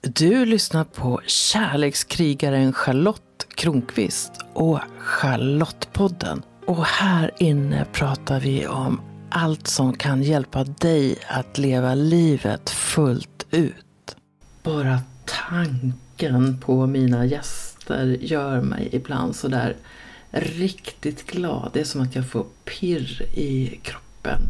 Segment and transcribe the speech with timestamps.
[0.00, 6.42] Du lyssnar på kärlekskrigaren Charlotte Kronqvist och Charlottepodden.
[6.66, 9.00] Och här inne pratar vi om
[9.30, 14.16] allt som kan hjälpa dig att leva livet fullt ut.
[14.62, 15.00] Bara
[15.48, 19.76] tanken på mina gäster gör mig ibland sådär
[20.30, 21.70] riktigt glad.
[21.72, 24.40] Det är som att jag får pirr i kroppen.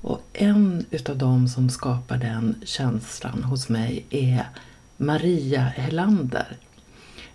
[0.00, 4.46] Och en utav dem som skapar den känslan hos mig är
[5.02, 6.56] Maria Helander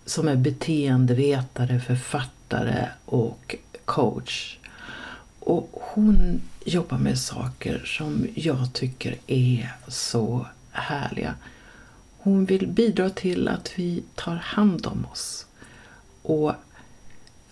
[0.06, 4.58] som är beteendevetare, författare och coach.
[5.40, 11.36] Och hon jobbar med saker som jag tycker är så härliga.
[12.18, 15.46] Hon vill bidra till att vi tar hand om oss.
[16.22, 16.54] Och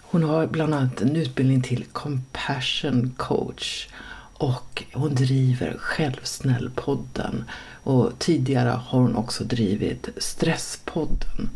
[0.01, 3.87] hon har bland annat en utbildning till compassion coach
[4.33, 7.43] och hon driver Självsnällpodden
[7.83, 11.49] och tidigare har hon också drivit Stresspodden.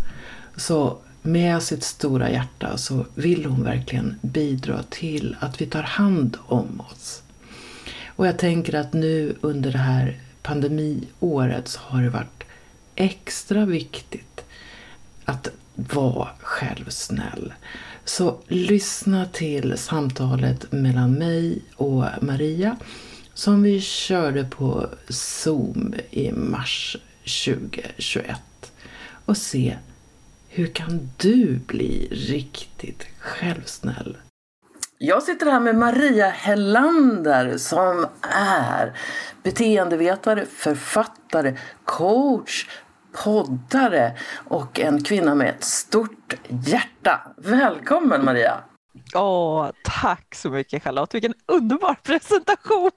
[0.55, 6.37] Så med sitt stora hjärta så vill hon verkligen bidra till att vi tar hand
[6.47, 7.21] om oss.
[8.07, 12.43] Och jag tänker att nu under det här pandemiåret så har det varit
[12.95, 14.45] extra viktigt
[15.25, 17.53] att vara självsnäll.
[18.05, 22.77] Så lyssna till samtalet mellan mig och Maria
[23.37, 26.97] som vi körde på Zoom i mars
[27.45, 28.41] 2021
[29.25, 29.77] och se
[30.49, 34.17] hur kan du bli riktigt självsnäll?
[34.97, 38.93] Jag sitter här med Maria Hellander som är
[39.43, 42.67] beteendevetare, författare, coach,
[43.23, 47.21] poddare och en kvinna med ett stort hjärta.
[47.37, 48.63] Välkommen Maria!
[49.15, 52.91] Åh, tack så mycket Charlotte, vilken underbar presentation!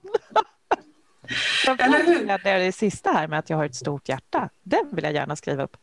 [1.78, 2.64] Eller hur?
[2.64, 5.62] Det sista här med att jag har ett stort hjärta, den vill jag gärna skriva
[5.62, 5.76] upp.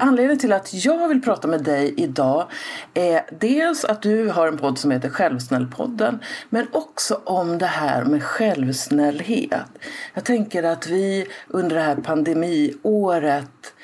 [0.00, 2.46] Anledningen till att jag vill prata med dig idag
[2.94, 6.18] är dels att du har en podd som heter Självsnällpodden
[6.50, 9.68] men också om det här med självsnällhet.
[10.14, 13.74] Jag tänker att vi under det här pandemiåret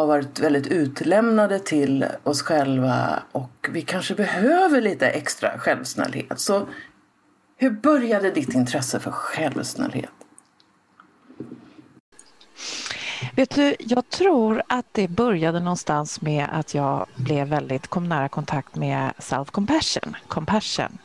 [0.00, 6.40] har varit väldigt utlämnade till oss själva och vi kanske behöver lite extra självsnällhet.
[6.40, 6.66] Så
[7.56, 10.10] hur började ditt intresse för självsnällhet?
[13.36, 18.28] Vet du, jag tror att det började någonstans med att jag blev väldigt, kom nära
[18.28, 20.98] kontakt med self-compassion, compassion.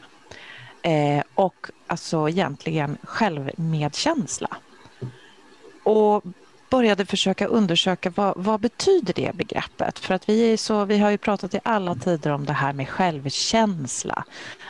[0.82, 4.58] Eh, och alltså egentligen självmedkänsla.
[5.84, 6.24] Och
[6.72, 10.00] började försöka undersöka vad, vad betyder det begreppet?
[10.00, 12.74] För att vi, är så, vi har ju pratat i alla tider om det här
[12.74, 14.24] med självkänsla.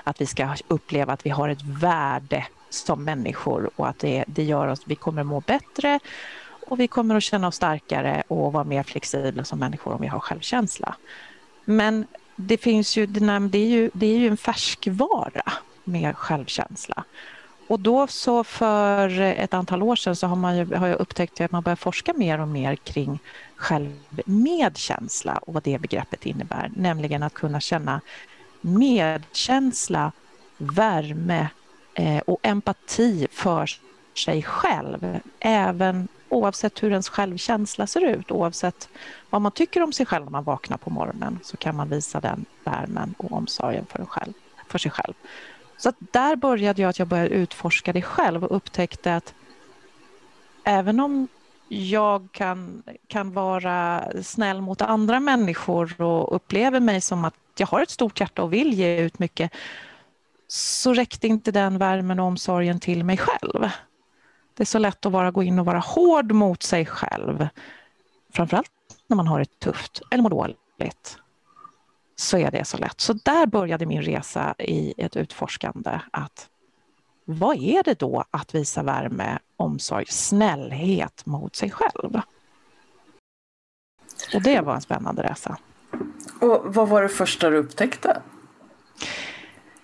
[0.03, 4.44] Att vi ska uppleva att vi har ett värde som människor och att det, det
[4.44, 6.00] gör oss, vi kommer må bättre
[6.67, 10.07] och vi kommer att känna oss starkare och vara mer flexibla som människor om vi
[10.07, 10.95] har självkänsla.
[11.66, 15.53] Men det finns ju, det är ju, det är ju en färskvara
[15.84, 17.03] med självkänsla.
[17.72, 21.42] Och då så för ett antal år sedan så har, man ju, har jag upptäckt
[21.42, 23.20] att man börjar forska mer och mer kring
[23.56, 28.02] självmedkänsla och vad det begreppet innebär, nämligen att kunna känna
[28.62, 30.12] medkänsla,
[30.58, 31.48] värme
[31.94, 33.70] eh, och empati för
[34.14, 38.90] sig själv, även oavsett hur ens självkänsla ser ut, oavsett
[39.30, 42.20] vad man tycker om sig själv när man vaknar på morgonen, så kan man visa
[42.20, 44.34] den värmen och omsorgen för, själv,
[44.68, 45.14] för sig själv.
[45.84, 49.34] Så där började jag att jag började utforska det själv och upptäckte att
[50.64, 51.28] även om
[51.68, 57.81] jag kan, kan vara snäll mot andra människor och upplever mig som att jag har
[57.81, 59.52] ett stort hjärta och vill ge ut mycket
[60.47, 63.70] så räckte inte den värmen och omsorgen till mig själv.
[64.53, 67.47] Det är så lätt att bara gå in och vara hård mot sig själv.
[68.34, 68.72] Framförallt
[69.08, 71.18] när man har det tufft eller mår dåligt.
[72.22, 73.02] Så är det så lätt.
[73.02, 76.00] Så där började min resa i ett utforskande.
[76.12, 76.50] att
[77.26, 82.22] Vad är det då att visa värme, omsorg, snällhet mot sig själv?
[84.34, 85.58] Och det var en spännande resa.
[86.41, 88.22] Och vad var det första du upptäckte?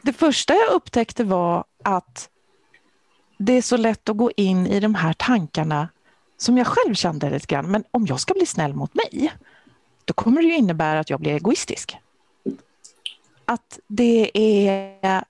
[0.01, 2.29] Det första jag upptäckte var att
[3.37, 5.89] det är så lätt att gå in i de här tankarna
[6.37, 7.71] som jag själv kände lite grann.
[7.71, 9.33] Men om jag ska bli snäll mot mig,
[10.05, 11.97] då kommer det ju innebära att jag blir egoistisk.
[13.47, 15.23] Att det är...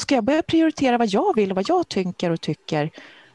[0.00, 2.90] Ska jag börja prioritera vad jag vill och vad jag tänker och tycker?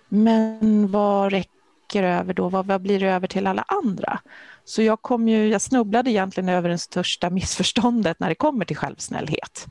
[0.10, 2.50] Men vad räcker över då?
[2.50, 4.20] Vad, vad blir det över till alla andra?
[4.66, 8.78] Så jag, kom ju, jag snubblade egentligen över det största missförståndet när det kommer till
[8.78, 9.68] självsnällhet.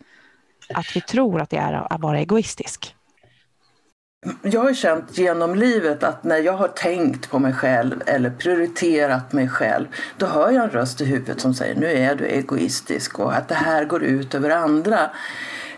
[0.75, 2.95] Att vi tror att det är att vara egoistisk.
[4.43, 9.33] Jag har känt genom livet att när jag har tänkt på mig själv eller prioriterat
[9.33, 9.87] mig själv,
[10.17, 13.49] då hör jag en röst i huvudet som säger nu är du egoistisk och att
[13.49, 15.11] det här går ut över andra.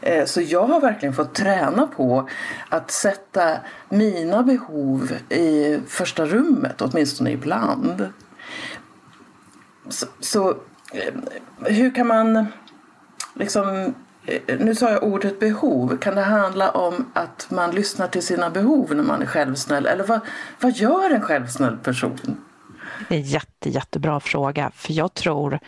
[0.00, 2.29] Eh, så jag har verkligen fått träna på
[2.69, 3.56] att sätta
[3.88, 8.08] mina behov i första rummet, åtminstone ibland.
[9.88, 10.56] Så, så
[11.64, 12.46] hur kan man
[13.34, 13.94] liksom
[14.29, 15.97] Eh, nu sa jag ordet behov.
[15.97, 19.87] Kan det handla om att man lyssnar till sina behov när man är självsnäll?
[19.87, 20.21] Eller vad,
[20.61, 22.41] vad gör en självsnäll person?
[23.09, 24.71] Det är en jätte, jättebra fråga.
[24.75, 25.59] För jag tror,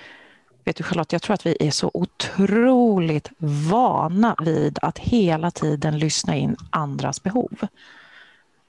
[0.65, 3.31] vet du Charlotte, jag tror att vi är så otroligt
[3.71, 7.67] vana vid att hela tiden lyssna in andras behov.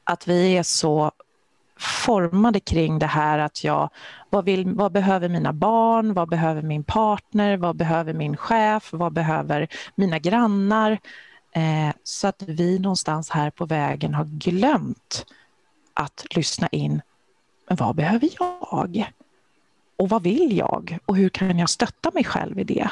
[0.03, 1.11] Att vi är så
[1.81, 3.89] formade kring det här att jag,
[4.29, 9.13] vad, vill, vad behöver mina barn, vad behöver min partner, vad behöver min chef, vad
[9.13, 10.91] behöver mina grannar?
[11.51, 15.25] Eh, så att vi någonstans här på vägen har glömt
[15.93, 17.01] att lyssna in,
[17.67, 19.11] men vad behöver jag?
[19.97, 20.97] Och vad vill jag?
[21.05, 22.89] Och hur kan jag stötta mig själv i det?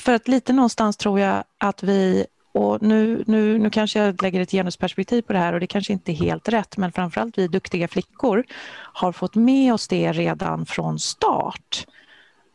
[0.00, 2.26] För att lite någonstans tror jag att vi
[2.58, 5.92] och nu, nu, nu kanske jag lägger ett genusperspektiv på det här och det kanske
[5.92, 8.44] inte är helt rätt men framförallt vi duktiga flickor
[8.92, 11.86] har fått med oss det redan från start.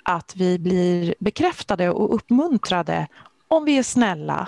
[0.04, 3.08] Att vi blir bekräftade och uppmuntrade
[3.48, 4.48] om vi är snälla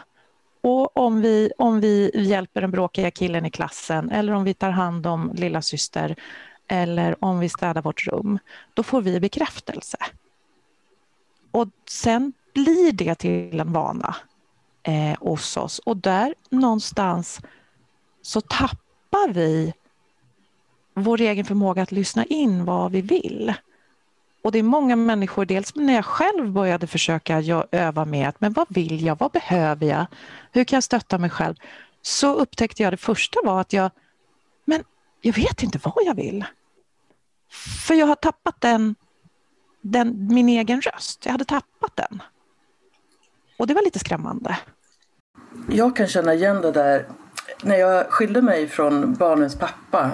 [0.62, 4.72] och om vi, om vi hjälper den bråkiga killen i klassen eller om vi tar
[4.72, 6.16] hand om lilla syster
[6.68, 8.40] eller om vi städar vårt rum,
[8.74, 9.98] då får vi bekräftelse.
[11.52, 14.16] Och sen blir det till en vana
[14.86, 15.80] eh, hos oss.
[15.80, 17.42] Och där någonstans
[18.22, 19.74] så tappar vi
[20.94, 23.54] vår egen förmåga att lyssna in vad vi vill.
[24.44, 28.54] Och det är många människor, dels när jag själv började försöka öva med att men
[28.54, 30.06] vad vill jag, vad behöver jag,
[30.52, 31.56] hur kan jag stötta mig själv?
[32.02, 33.92] Så upptäckte jag det första var att jag,
[34.66, 34.84] men
[35.22, 36.46] jag vet inte vad jag vill.
[37.88, 38.96] För jag har tappat den,
[39.82, 42.22] den, min egen röst, jag hade tappat den.
[43.58, 44.58] Och det var lite skrämmande.
[45.68, 47.06] Jag kan känna igen det där.
[47.64, 50.12] När jag skilde mig från barnens pappa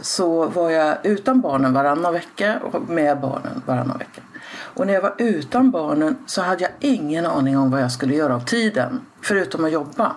[0.00, 4.22] så var jag utan barnen varannan vecka och med barnen varannan vecka.
[4.50, 8.14] Och när jag var utan barnen så hade jag ingen aning om vad jag skulle
[8.14, 10.16] göra av tiden, förutom att jobba.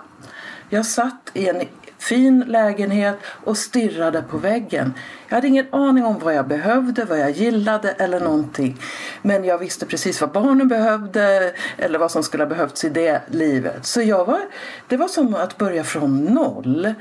[0.69, 1.61] Jag satt i en
[2.01, 4.93] fin lägenhet och stirrade på väggen.
[5.27, 8.77] Jag hade ingen aning om vad jag behövde, vad jag gillade eller någonting.
[9.21, 13.21] Men jag visste precis vad barnen behövde eller vad som skulle ha behövts i det
[13.27, 13.85] livet.
[13.85, 14.39] Så jag var,
[14.87, 16.93] det var som att börja från noll.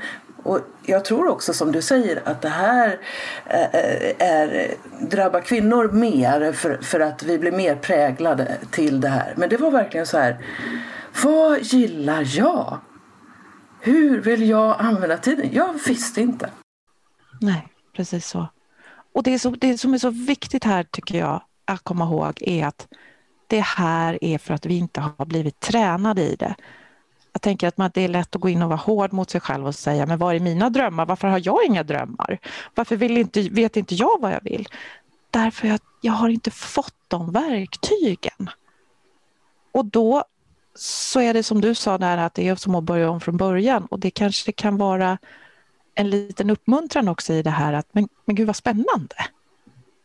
[0.43, 2.99] Och jag tror också som du säger att det här
[3.45, 9.33] är, är, drabbar kvinnor mer för, för att vi blir mer präglade till det här.
[9.37, 10.37] Men det var verkligen så här,
[11.23, 12.77] vad gillar jag?
[13.83, 15.49] Hur vill jag använda tiden?
[15.53, 16.51] Jag visste inte.
[17.41, 18.47] Nej, precis så.
[19.13, 22.41] Och det, är så, det som är så viktigt här tycker jag att komma ihåg
[22.41, 22.87] är att
[23.47, 26.55] det här är för att vi inte har blivit tränade i det.
[27.33, 29.41] Jag tänker att man, det är lätt att gå in och vara hård mot sig
[29.41, 31.05] själv och säga men var är mina drömmar?
[31.05, 32.39] Varför har jag inga drömmar?
[32.75, 34.67] Varför vill inte, vet inte jag vad jag vill?
[35.31, 38.49] Därför att jag har inte fått de verktygen.
[39.71, 40.23] Och då
[40.75, 43.37] så är det som du sa där att det är som att börja om från
[43.37, 45.17] början och det kanske kan vara
[45.95, 49.15] en liten uppmuntran också i det här att men, men gud vad spännande.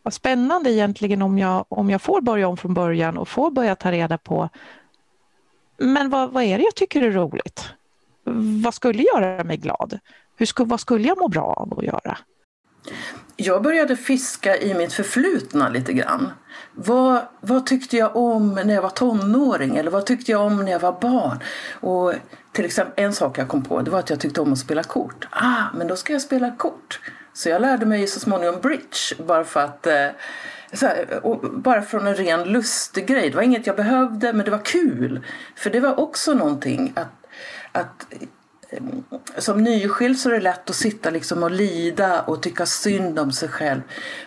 [0.02, 3.76] Vad spännande egentligen om jag, om jag får börja om från början och får börja
[3.76, 4.48] ta reda på
[5.78, 7.64] men vad, vad är det jag tycker är roligt?
[8.64, 9.98] Vad skulle göra mig glad?
[10.36, 12.18] Hur, vad skulle jag må bra av att göra?
[13.36, 16.30] Jag började fiska i mitt förflutna lite grann.
[16.74, 20.72] Vad, vad tyckte jag om när jag var tonåring eller vad tyckte jag om när
[20.72, 21.38] jag var barn?
[21.80, 22.12] Och
[22.52, 24.82] till exempel en sak jag kom på det var att jag tyckte om att spela
[24.82, 25.28] kort.
[25.30, 27.00] Ah, men då ska jag spela kort.
[27.32, 30.08] Så jag lärde mig så småningom bridge bara för att eh,
[30.72, 31.20] här,
[31.58, 33.30] bara från en ren lustgrej.
[33.30, 35.24] Det var inget jag behövde men det var kul.
[35.56, 37.26] För det var också någonting att,
[37.72, 38.06] att
[38.70, 38.82] Eh,
[39.38, 43.32] som nyskild så är det lätt att sitta liksom och lida och tycka synd om
[43.32, 43.80] sig själv.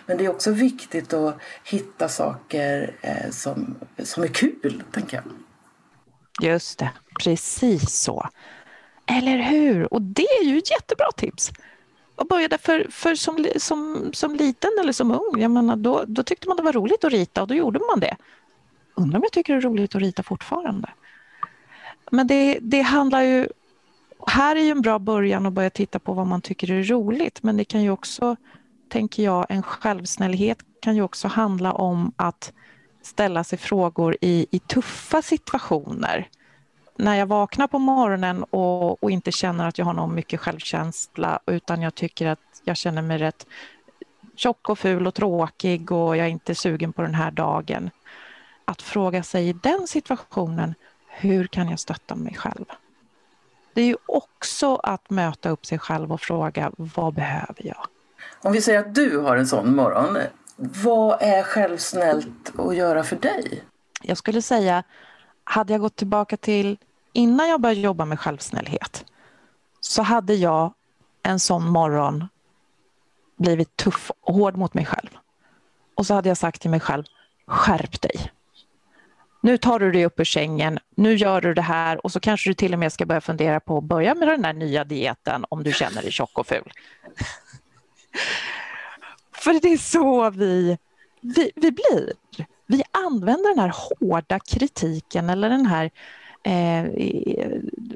[0.06, 5.24] Men det är också viktigt att hitta saker eh, som, som är kul, tänker jag.
[6.50, 8.28] Just det, precis så.
[9.06, 9.94] Eller hur?
[9.94, 11.50] Och det är ju ett jättebra tips.
[12.14, 16.22] Och började för, för som, som, som liten eller som ung, jag menar, då, då
[16.22, 18.16] tyckte man det var roligt att rita och då gjorde man det.
[18.94, 20.90] Undrar om jag tycker det är roligt att rita fortfarande.
[22.10, 23.48] Men det, det handlar ju
[24.26, 27.42] här är ju en bra början att börja titta på vad man tycker är roligt
[27.42, 28.36] men det kan ju också,
[28.88, 32.52] tänker jag, en självsnällhet kan ju också handla om att
[33.02, 36.28] ställa sig frågor i, i tuffa situationer.
[36.96, 41.40] när jag vaknar på morgonen och, och, inte känner att jag har någon mycket självkänsla
[41.46, 43.46] utan jag tycker att jag känner mig rätt
[44.36, 47.90] tjock och ful och tråkig och jag är inte sugen på den här dagen.
[48.64, 50.74] Att fråga sig i den situationen,
[51.08, 52.64] hur kan jag stötta mig själv?
[53.74, 57.86] Det är ju också att möta upp sig själv och fråga, vad behöver jag?
[58.42, 60.18] Om vi säger att du har en sån morgon,
[60.56, 63.64] vad är självsnällt att göra för dig?
[64.02, 64.82] Jag skulle säga,
[65.44, 66.78] hade jag gått tillbaka till
[67.12, 69.04] innan jag började jobba med självsnällhet
[69.80, 70.72] så hade jag
[71.22, 72.28] en sån morgon
[73.36, 75.08] blivit tuff och hård mot mig själv.
[75.94, 77.04] Och så hade jag sagt till mig själv,
[77.46, 78.32] skärp dig.
[79.40, 82.50] Nu tar du dig upp ur sängen, nu gör du det här och så kanske
[82.50, 85.44] du till och med ska börja fundera på att börja med den här nya dieten
[85.48, 86.72] om du känner dig tjock och ful.
[89.32, 90.78] För det är så vi,
[91.20, 92.12] vi, vi blir.
[92.66, 95.90] Vi använder den här hårda kritiken eller den här
[96.42, 96.84] eh,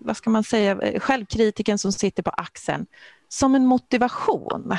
[0.03, 2.87] vad ska man säga, självkritiken som sitter på axeln
[3.29, 4.77] som en motivation.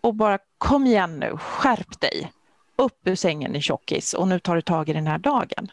[0.00, 2.32] Och bara kom igen nu, skärp dig.
[2.76, 5.68] Upp ur sängen i tjockis och nu tar du tag i den här dagen.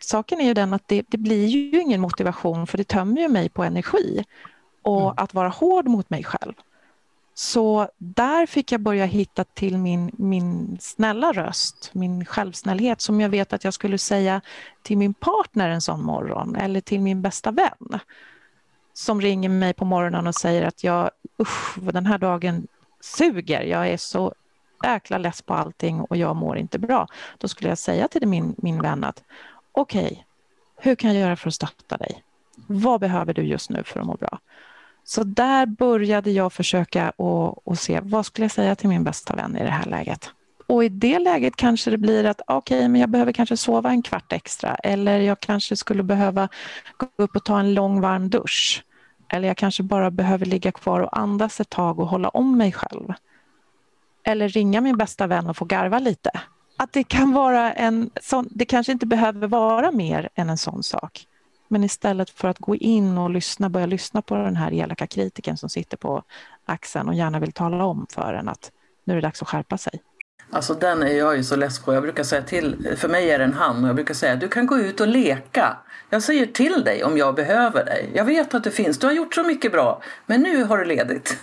[0.00, 3.28] Saken är ju den att det, det blir ju ingen motivation för det tömmer ju
[3.28, 4.24] mig på energi.
[4.82, 5.14] Och mm.
[5.16, 6.52] att vara hård mot mig själv
[7.40, 13.28] så där fick jag börja hitta till min, min snälla röst, min självsnällhet som jag
[13.28, 14.40] vet att jag skulle säga
[14.82, 18.00] till min partner en sån morgon eller till min bästa vän
[18.92, 21.10] som ringer mig på morgonen och säger att jag,
[21.42, 22.66] usch, den här dagen
[23.00, 24.34] suger, jag är så
[24.82, 27.06] jäkla less på allting och jag mår inte bra.
[27.38, 29.22] Då skulle jag säga till min, min vän att
[29.72, 30.16] okej, okay,
[30.76, 32.22] hur kan jag göra för att stötta dig?
[32.66, 34.38] Vad behöver du just nu för att må bra?
[35.04, 39.56] Så där började jag försöka och, se vad skulle jag säga till min bästa vän
[39.56, 40.30] i det här läget.
[40.66, 43.90] Och i det läget kanske det blir att okej, okay, men jag behöver kanske sova
[43.90, 46.48] en kvart extra eller jag kanske skulle behöva
[46.96, 48.84] gå upp och ta en lång varm dusch.
[49.28, 52.72] Eller jag kanske bara behöver ligga kvar och andas ett tag och hålla om mig
[52.72, 53.12] själv.
[54.24, 56.30] Eller ringa min bästa vän och få garva lite.
[56.76, 60.82] Att det kan vara en sån, det kanske inte behöver vara mer än en sån
[60.82, 61.26] sak.
[61.68, 65.56] Men istället för att gå in och lyssna, börja lyssna på den här elaka kritiken
[65.56, 66.22] som sitter på
[66.64, 68.70] axeln och gärna vill tala om för en att
[69.04, 70.02] nu är det dags att skärpa sig.
[70.50, 71.94] Alltså den är jag ju så less på.
[71.94, 74.48] Jag brukar säga till, för mig är det en han och jag brukar säga du
[74.48, 75.76] kan gå ut och leka.
[76.10, 78.10] Jag säger till dig om jag behöver dig.
[78.14, 80.84] Jag vet att du finns, du har gjort så mycket bra, men nu har du
[80.84, 81.38] ledigt.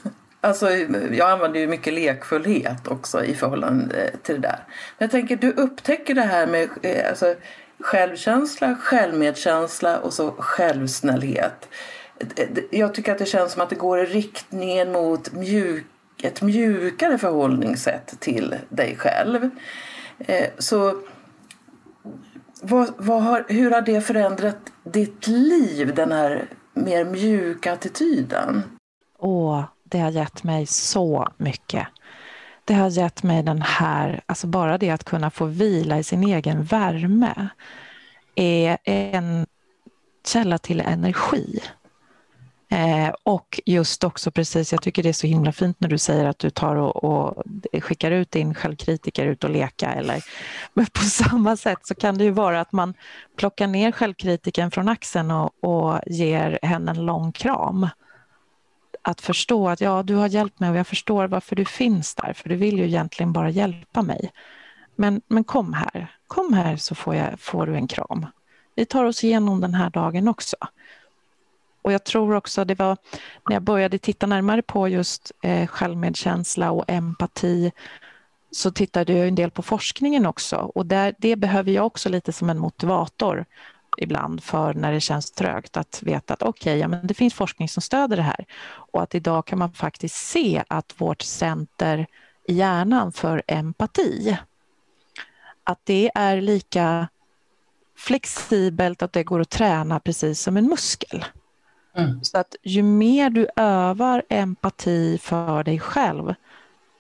[0.48, 0.72] Alltså,
[1.12, 4.60] jag använder ju mycket lekfullhet också i förhållande eh, till det där.
[4.98, 7.36] Men jag tänker, du upptäcker det här med eh, alltså,
[7.80, 11.70] självkänsla, självmedkänsla och så självsnällhet.
[12.36, 15.86] Eh, jag tycker att det känns som att det går i riktningen mot mjuk,
[16.24, 19.50] ett mjukare förhållningssätt till dig själv.
[20.58, 21.01] Så
[22.62, 28.63] vad, vad har, hur har det förändrat ditt liv, den här mer mjuka attityden?
[29.20, 31.88] Åh, det har gett mig så mycket.
[32.65, 36.24] Det har gett mig den här, alltså bara det att kunna få vila i sin
[36.24, 37.50] egen värme
[38.36, 39.46] är en
[40.25, 41.60] källa till energi.
[42.70, 46.25] Eh, och just också precis, jag tycker det är så himla fint när du säger
[46.25, 47.44] att du tar och, och
[47.82, 49.94] skickar ut din självkritiker ut och leka.
[49.94, 50.24] Eller,
[50.74, 52.94] men på samma sätt så kan det ju vara att man
[53.38, 57.88] plockar ner självkritiken från axeln och, och ger henne en lång kram
[59.01, 62.34] att förstå att ja, du har hjälpt mig och jag förstår varför du finns där,
[62.34, 64.32] för du vill ju egentligen bara hjälpa mig.
[64.96, 68.25] Men, men kom här, kom här så får, jag, får du en kram.
[68.75, 70.56] Vi tar oss igenom den här dagen också.
[71.82, 72.98] Och jag tror också det var
[73.50, 77.72] när jag började titta närmare på just eh, självmedkänsla och empati
[78.51, 82.34] så tittade jag en del på forskningen också och där, det behöver jag också lite
[82.34, 83.46] som en motivator
[83.98, 87.34] ibland för när det känns trögt att veta att okej, okay, ja, men det finns
[87.34, 92.08] forskning som stöder det här och att idag kan man faktiskt se att vårt center
[92.48, 94.38] i hjärnan för empati,
[95.63, 97.08] att det är lika
[97.98, 101.25] flexibelt att det går att träna precis som en muskel.
[101.96, 102.24] Mm.
[102.24, 106.34] Så att ju mer du övar empati för dig själv,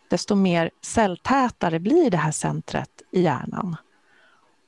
[0.09, 3.75] desto mer celltätare blir det här centret i hjärnan.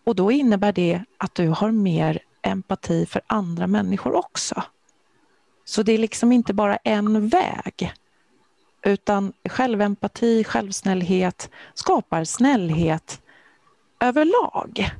[0.09, 4.63] Och då innebär det att du har mer empati för andra människor också.
[5.65, 7.93] Så det är liksom inte bara en väg.
[8.83, 13.21] Utan självempati, självsnällhet skapar snällhet
[13.99, 14.91] överlag.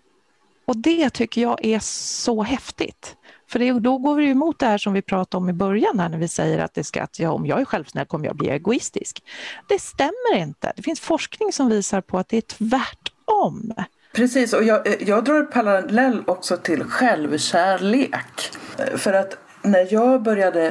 [0.66, 3.16] Och det tycker jag är så häftigt.
[3.48, 6.10] För det, då går vi emot det här som vi pratade om i början här
[6.10, 8.50] när vi säger att, det ska, att ja, om jag är självsnäll kommer jag bli
[8.50, 9.24] egoistisk.
[9.68, 10.74] Det stämmer inte.
[10.76, 13.74] Det finns forskning som visar på att det är tvärtom.
[14.12, 18.52] Precis, och jag, eh, jag drar parallell också till självkärlek.
[18.78, 20.66] Eh, för att när jag började,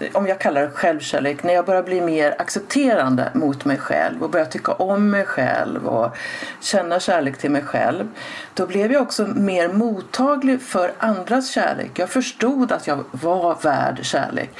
[0.00, 4.22] eh, om jag kallar det självkärlek, när jag började bli mer accepterande mot mig själv
[4.22, 6.16] och började tycka om mig själv och
[6.60, 8.08] känna kärlek till mig själv,
[8.54, 11.90] då blev jag också mer mottaglig för andras kärlek.
[11.98, 14.50] Jag förstod att jag var värd kärlek.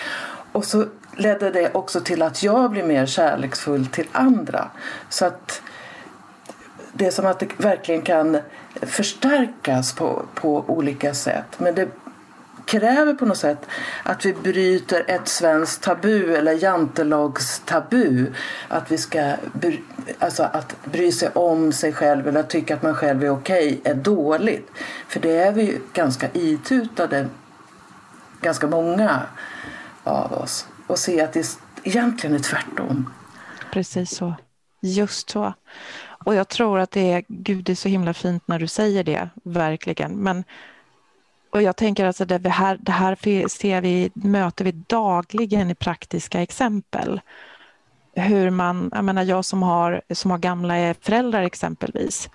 [0.52, 0.84] Och så
[1.16, 4.70] ledde det också till att jag blev mer kärleksfull till andra.
[5.08, 5.62] Så att
[7.02, 8.38] det är som att det verkligen kan
[8.82, 11.46] förstärkas på, på olika sätt.
[11.58, 11.88] Men det
[12.64, 13.66] kräver på något sätt
[14.02, 18.32] att vi bryter ett svenskt tabu eller jantelagstabu.
[18.68, 19.34] Att vi ska
[20.18, 23.94] alltså att bry sig om sig själv eller tycka att man själv är okej är
[23.94, 24.70] dåligt.
[25.08, 27.28] För det är vi ju ganska itutade,
[28.40, 29.22] ganska många
[30.04, 30.66] av oss.
[30.86, 33.12] Och se att det egentligen är tvärtom.
[33.72, 34.34] Precis så.
[34.80, 35.54] Just så.
[36.24, 39.04] Och jag tror att det är, gud det är så himla fint när du säger
[39.04, 40.16] det, verkligen.
[40.16, 40.44] Men
[41.52, 46.42] och jag tänker alltså det här, det här ser vi, möter vi dagligen i praktiska
[46.42, 47.20] exempel.
[48.14, 52.30] Hur man, jag menar jag som har, som har gamla föräldrar exempelvis,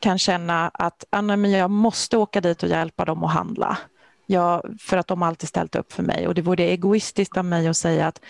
[0.00, 3.78] kan känna att ah, men jag måste åka dit och hjälpa dem att handla.
[4.26, 7.68] Jag, för att de alltid ställt upp för mig och det vore egoistiskt av mig
[7.68, 8.20] att säga att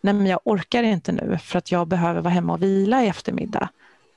[0.00, 3.08] nej men jag orkar inte nu för att jag behöver vara hemma och vila i
[3.08, 3.68] eftermiddag.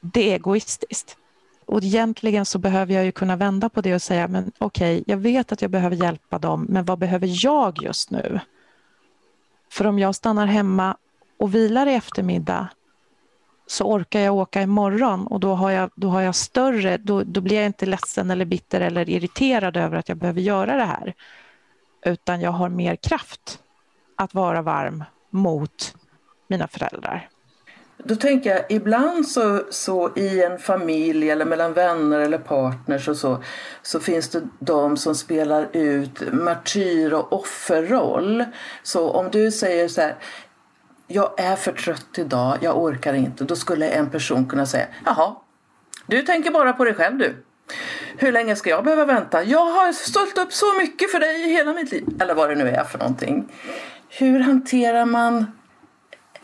[0.01, 1.17] Det är egoistiskt.
[1.65, 5.03] Och egentligen så behöver jag ju kunna vända på det och säga, men okej, okay,
[5.07, 8.39] jag vet att jag behöver hjälpa dem, men vad behöver jag just nu?
[9.71, 10.97] För om jag stannar hemma
[11.39, 12.67] och vilar i eftermiddag
[13.67, 17.41] så orkar jag åka imorgon och då har jag, då har jag större, då, då
[17.41, 21.13] blir jag inte ledsen eller bitter eller irriterad över att jag behöver göra det här.
[22.05, 23.59] Utan jag har mer kraft
[24.15, 25.95] att vara varm mot
[26.47, 27.29] mina föräldrar.
[28.03, 33.17] Då tänker jag, ibland så, så i en familj eller mellan vänner eller partners och
[33.17, 33.43] så,
[33.81, 38.45] så finns det de som spelar ut martyr och offerroll.
[38.83, 40.15] Så om du säger så här,
[41.07, 43.43] jag är för trött idag, jag orkar inte.
[43.43, 45.35] Då skulle en person kunna säga, jaha,
[46.05, 47.35] du tänker bara på dig själv du.
[48.17, 49.43] Hur länge ska jag behöva vänta?
[49.43, 52.05] Jag har stått upp så mycket för dig i hela mitt liv.
[52.19, 53.51] Eller vad det nu är för någonting.
[54.09, 55.45] Hur hanterar man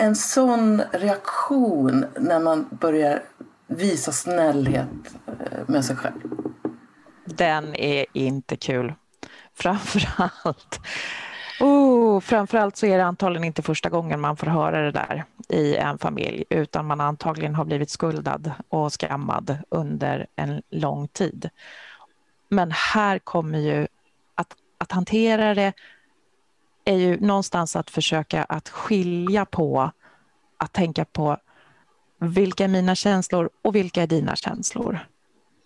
[0.04, 3.24] en sån reaktion när man börjar
[3.68, 4.88] visa snällhet
[5.28, 6.22] eh, med sig själv?
[7.26, 8.94] Den är inte kul.
[9.54, 10.80] Framförallt
[11.60, 15.76] Oh, framförallt så är det antagligen inte första gången man får höra det där i
[15.76, 21.50] en familj utan man antagligen har blivit skuldad och skammad under en lång tid.
[22.50, 23.88] Men här kommer ju
[24.36, 25.74] att, att hantera det
[26.86, 29.92] är ju någonstans att försöka att skilja på
[30.58, 31.38] att tänka på
[32.20, 35.00] vilka är mina känslor och vilka är dina känslor?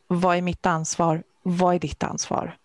[0.08, 1.23] Vad är mitt ansvar?
[1.43, 2.58] Vad är ditt ansvar?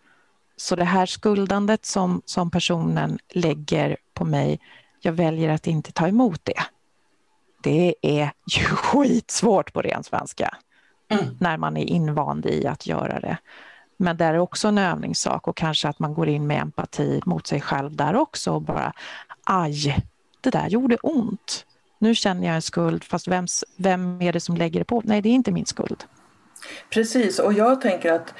[0.57, 4.61] Så det här skuldandet som, som personen lägger på mig,
[5.01, 6.63] jag väljer att inte ta emot det.
[7.63, 10.57] Det är ju skitsvårt på ren svenska
[11.09, 11.37] mm.
[11.41, 13.39] när man är invand i att göra det.
[14.03, 17.47] Men det är också en övningssak och kanske att man går in med empati mot
[17.47, 18.93] sig själv där också och bara
[19.45, 19.97] aj,
[20.41, 21.67] det där gjorde ont.
[21.99, 25.03] Nu känner jag en skuld, fast vems, vem är det som lägger det på?
[25.05, 26.05] Nej, det är inte min skuld.
[26.91, 28.35] Precis, och jag tänker att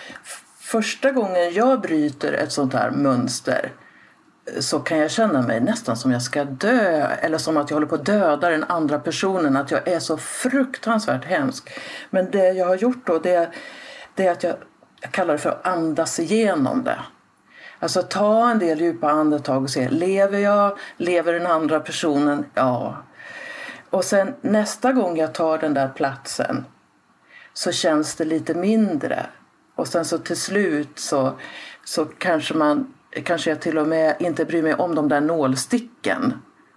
[0.59, 3.73] första gången jag bryter ett sånt här mönster
[4.55, 7.77] eh, så kan jag känna mig nästan som jag ska dö eller som att jag
[7.77, 11.71] håller på att döda den andra personen, att jag är så fruktansvärt hemsk.
[12.11, 13.53] Men det jag har gjort då det,
[14.15, 14.55] det är att jag
[15.03, 16.99] jag kallar det för att andas igenom det.
[17.79, 20.79] Alltså ta en del djupa andetag och se, lever jag?
[20.97, 22.45] Lever den andra personen?
[22.55, 22.97] Ja.
[23.91, 26.65] Och sen nästa gång jag tar den där platsen
[27.53, 29.27] så känns det lite mindre.
[29.75, 31.33] Och sen så till slut så,
[31.85, 36.35] så kanske man kanske jag till och med inte bryr mig om de där nålsticken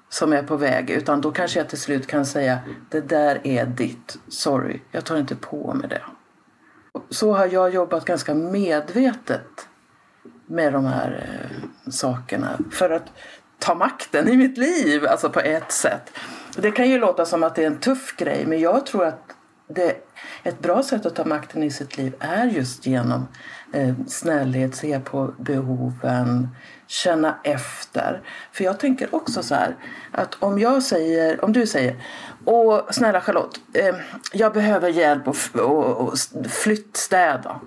[0.10, 2.60] som är på väg utan då kanske jag till slut kan säga
[2.90, 6.02] det där är ditt, sorry, jag tar inte på mig det
[7.10, 9.68] så har jag jobbat ganska medvetet
[10.46, 13.06] med de här eh, sakerna för att
[13.60, 16.12] ta makten i mitt liv, alltså på ett sätt.
[16.58, 19.36] Det kan ju låta som att det är en tuff grej men jag tror att
[19.68, 19.96] det,
[20.44, 23.28] ett bra sätt att ta makten i sitt liv är just genom
[23.74, 26.50] eh, snällhet, se på behoven,
[26.88, 28.21] känna efter.
[28.52, 29.76] För jag tänker också så här
[30.12, 31.95] att om jag säger, om du säger
[32.45, 33.95] Åh, snälla Charlotte, eh,
[34.34, 36.13] jag behöver hjälp att och, och
[36.50, 37.60] flyttstäda.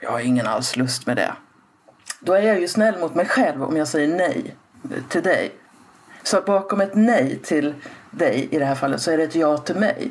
[0.00, 1.32] Jag har ingen alls lust med det.
[2.20, 4.56] Då är jag ju snäll mot mig själv om jag säger nej
[5.08, 5.54] till dig.
[6.22, 7.74] Så bakom ett nej till
[8.10, 10.10] dig i det här fallet så är det ett ja till mig.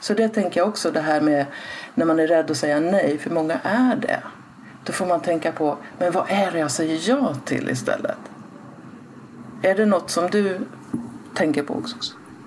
[0.00, 1.46] Så det tänker jag också det här med
[1.94, 4.22] när man är rädd att säga nej, för många är det
[4.86, 8.18] då får man tänka på, men vad är det jag säger ja till istället?
[9.62, 10.60] Är det något som du
[11.34, 11.96] tänker på också?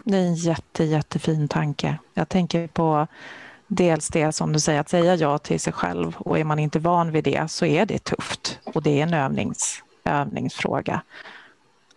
[0.04, 1.98] Det är en jätte, jättefin tanke.
[2.14, 3.08] Jag tänker på
[3.68, 6.80] dels det som du säger, att säga ja till sig själv och är man inte
[6.80, 11.02] van vid det så är det tufft och det är en övnings, övningsfråga.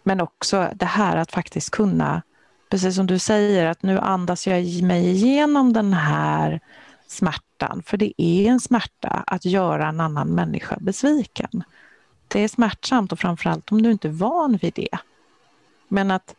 [0.03, 2.23] Men också det här att faktiskt kunna,
[2.71, 6.61] precis som du säger, att nu andas jag mig igenom den här
[7.13, 11.65] smärtan, för det är en smärta att göra en annan människa besviken.
[12.29, 14.99] Det är smärtsamt och framförallt om du inte är van vid det.
[15.89, 16.35] Men att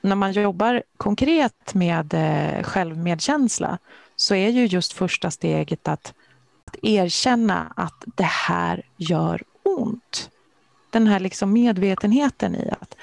[0.00, 3.78] när man jobbar konkret med eh, självmedkänsla
[4.16, 6.14] så är ju just första steget att,
[6.64, 10.30] att erkänna att det här gör ont.
[10.90, 12.96] Den här liksom medvetenheten i att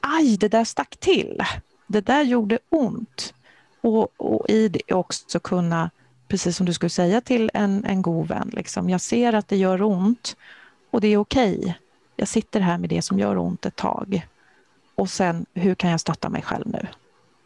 [0.00, 1.42] aj, det där stack till.
[1.86, 3.34] Det där gjorde ont.
[3.80, 5.90] Och, och i det också kunna,
[6.32, 9.56] precis som du skulle säga till en, en god vän, liksom, jag ser att det
[9.56, 10.36] gör ont
[10.90, 11.58] och det är okej.
[11.58, 11.72] Okay.
[12.16, 14.26] Jag sitter här med det som gör ont ett tag.
[14.94, 16.86] Och sen, hur kan jag stötta mig själv nu?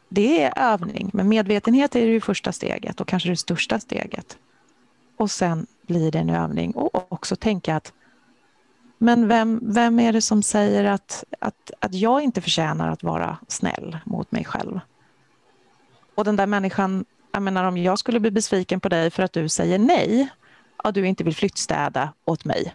[0.09, 4.39] Det är övning, men medvetenhet är det första steget och kanske det största steget.
[5.17, 7.93] Och sen blir det en övning och också tänka att
[8.99, 13.37] men vem, vem är det som säger att, att, att jag inte förtjänar att vara
[13.49, 14.81] snäll mot mig själv?
[16.15, 17.05] Och den där människan,
[17.37, 20.29] jag menar om jag skulle bli besviken på dig för att du säger nej,
[20.85, 22.75] och du inte vill flyttstäda åt mig.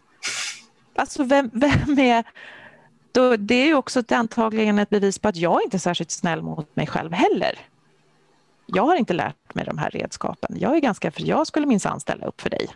[0.95, 2.23] Alltså vem, vem är
[3.11, 6.41] då, det är ju också antagligen ett bevis på att jag inte är särskilt snäll
[6.41, 7.59] mot mig själv heller.
[8.65, 10.57] Jag har inte lärt mig de här redskapen.
[10.59, 12.67] Jag är ganska, för jag skulle minsann ställa upp för dig.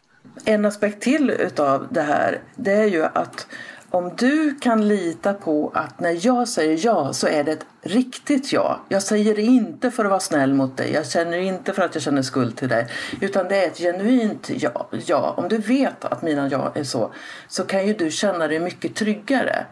[0.46, 3.48] En aspekt till utav det här, det är ju att
[3.90, 8.54] om du kan lita på att när jag säger ja så är det ett riktigt
[8.54, 8.80] ja.
[8.90, 11.96] Jag säger det inte för att vara snäll mot dig, jag känner inte för att
[11.96, 12.88] jag känner skuld till dig.
[13.22, 14.88] Utan det är ett genuint ja.
[15.06, 15.34] ja.
[15.38, 17.14] Om du vet att mina ja är så,
[17.48, 19.66] så kan ju du känna dig mycket tryggare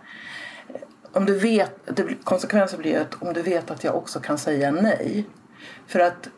[1.14, 4.72] om du vet, det, konsekvensen blir att om du vet att jag också kan säga
[4.72, 5.26] nej.
[5.88, 6.30] För att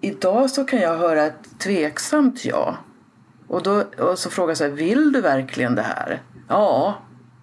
[0.00, 2.76] idag så kan jag höra ett tveksamt ja.
[3.48, 6.22] Och, då, och så frågar jag sig, vill du verkligen det här?
[6.48, 6.98] Ja,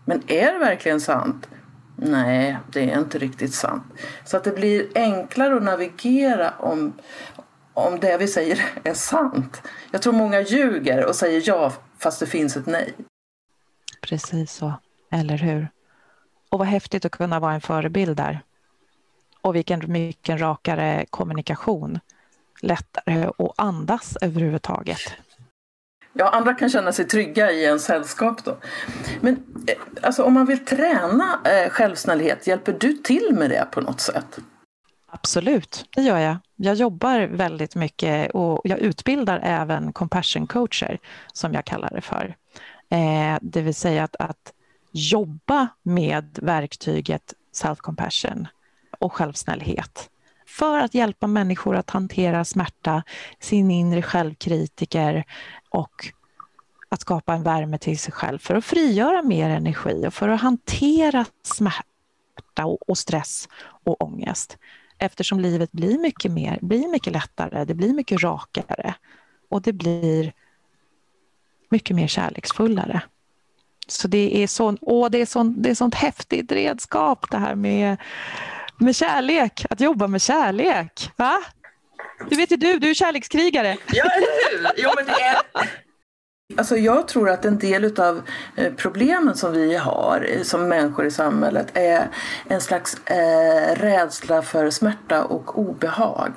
[0.05, 1.47] men är det verkligen sant?
[1.95, 3.83] Nej, det är inte riktigt sant.
[4.25, 6.93] Så att det blir enklare att navigera om,
[7.73, 9.61] om det vi säger är sant.
[9.91, 12.93] Jag tror många ljuger och säger ja fast det finns ett nej.
[14.01, 14.73] Precis så,
[15.11, 15.67] eller hur?
[16.49, 18.41] Och vad häftigt att kunna vara en förebild där.
[19.41, 21.99] Och vilken mycket rakare kommunikation.
[22.61, 25.13] Lättare att andas överhuvudtaget.
[26.13, 28.57] Ja, andra kan känna sig trygga i en sällskap då.
[29.21, 29.33] Men
[29.67, 34.01] eh, alltså, om man vill träna eh, självsnällhet, hjälper du till med det på något
[34.01, 34.39] sätt?
[35.07, 36.37] Absolut, det gör jag.
[36.55, 40.99] Jag jobbar väldigt mycket och jag utbildar även compassion coacher
[41.33, 42.35] som jag kallar det för.
[42.89, 44.53] Eh, det vill säga att, att
[44.91, 48.47] jobba med verktyget self-compassion
[48.99, 50.09] och självsnällhet
[50.57, 53.03] för att hjälpa människor att hantera smärta,
[53.39, 55.23] sin inre självkritiker
[55.73, 56.13] och
[56.89, 60.41] att skapa en värme till sig själv för att frigöra mer energi och för att
[60.41, 63.49] hantera smärta och stress
[63.83, 64.57] och ångest.
[64.97, 68.95] Eftersom livet blir mycket mer, blir mycket lättare, det blir mycket rakare
[69.49, 70.33] och det blir
[71.69, 73.01] mycket mer kärleksfullare.
[73.87, 77.55] Så det är, sån, åh, det är, sån, det är sånt häftigt redskap det här
[77.55, 77.97] med,
[78.77, 81.09] med kärlek, att jobba med kärlek.
[81.15, 81.39] Va?
[82.29, 83.77] Det vet ju du, du är kärlekskrigare.
[83.87, 84.67] Ja, eller hur?
[84.77, 85.37] Jo, men det är...
[86.57, 88.21] Alltså jag tror att en del av
[88.55, 92.07] eh, problemen som vi har eh, som människor i samhället är
[92.47, 96.31] en slags eh, rädsla för smärta och obehag.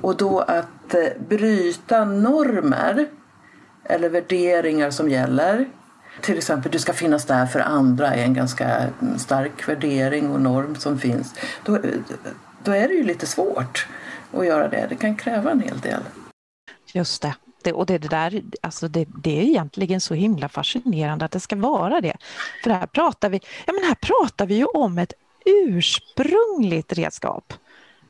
[0.00, 3.06] Och då att eh, bryta normer
[3.84, 5.66] eller värderingar som gäller
[6.20, 8.82] till exempel du ska finnas där för andra är en ganska
[9.18, 11.34] stark värdering och norm som finns.
[11.64, 11.78] Då,
[12.64, 13.86] då är det ju lite svårt
[14.32, 14.86] att göra det.
[14.88, 16.00] Det kan kräva en hel del.
[16.92, 17.34] Just det.
[17.62, 21.40] det och det, det där, alltså det, det, är egentligen så himla fascinerande att det
[21.40, 22.16] ska vara det.
[22.64, 25.12] För här pratar vi, ja men här pratar vi ju om ett
[25.44, 27.54] ursprungligt redskap.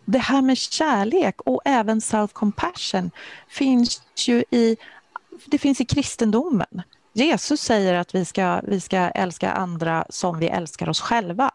[0.04, 3.10] Det här med kärlek och även self-compassion
[3.48, 4.76] finns ju i,
[5.46, 6.82] det finns i kristendomen.
[7.12, 11.50] Jesus säger att vi ska, vi ska älska andra som vi älskar oss själva.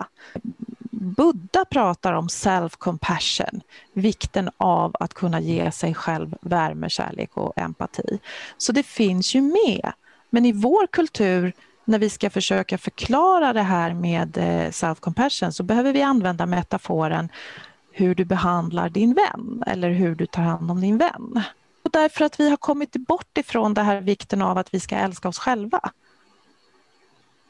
[1.04, 3.62] Buddha pratar om self-compassion,
[3.94, 8.20] vikten av att kunna ge sig själv värme, kärlek och empati.
[8.58, 9.92] Så det finns ju med.
[10.30, 11.54] Men i vår kultur,
[11.86, 17.30] när vi ska försöka förklara det här med eh, self-compassion så behöver vi använda metaforen
[17.92, 21.42] hur du behandlar din vän eller hur du tar hand om din vän.
[21.84, 24.96] Och därför att vi har kommit bort ifrån det här vikten av att vi ska
[24.96, 25.92] älska oss själva.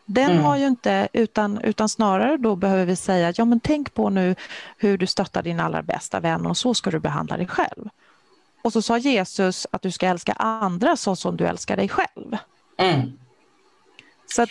[0.05, 0.43] Den mm.
[0.43, 4.35] har ju inte, utan, utan snarare då behöver vi säga, ja men tänk på nu
[4.77, 7.89] hur du stöttar din allra bästa vän och så ska du behandla dig själv.
[8.61, 12.37] Och så sa Jesus att du ska älska andra så som du älskar dig själv.
[12.77, 13.11] Mm.
[14.25, 14.49] Så att,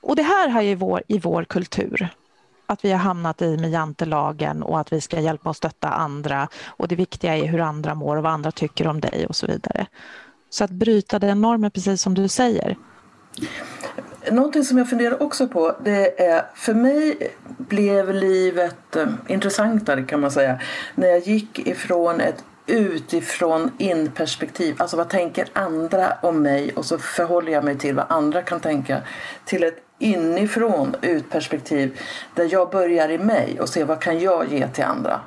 [0.00, 2.08] och det här har ju vår, i vår kultur
[2.66, 6.48] att vi har hamnat i med jantelagen och att vi ska hjälpa och stötta andra
[6.66, 9.46] och det viktiga är hur andra mår och vad andra tycker om dig och så
[9.46, 9.86] vidare.
[10.50, 12.76] Så att bryta den normen, precis som du säger.
[14.30, 20.20] Någonting som jag funderar också på, det är för mig blev livet eh, intressantare kan
[20.20, 20.60] man säga
[20.94, 26.98] när jag gick ifrån ett utifrån in-perspektiv, alltså vad tänker andra om mig och så
[26.98, 29.00] förhåller jag mig till vad andra kan tänka
[29.44, 32.00] till ett inifrån ut-perspektiv
[32.34, 35.20] där jag börjar i mig och ser vad kan jag ge till andra.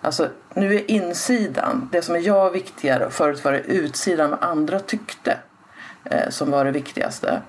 [0.00, 4.80] Alltså nu är insidan, det som är jag viktigare förut var det utsidan vad andra
[4.80, 5.38] tyckte
[6.04, 7.40] eh, som var det viktigaste.